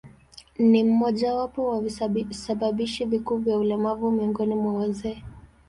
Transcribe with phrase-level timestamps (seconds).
[0.59, 1.81] Ni mojawapo ya
[2.27, 5.23] visababishi vikuu vya ulemavu miongoni mwa wazee.